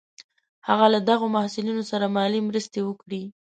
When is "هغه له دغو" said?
0.67-1.25